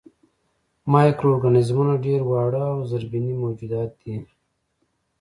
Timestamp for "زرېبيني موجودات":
2.89-3.91